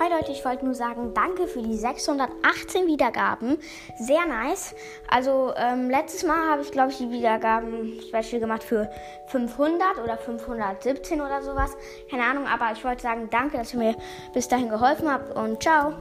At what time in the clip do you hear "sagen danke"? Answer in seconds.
0.74-1.46, 13.02-13.58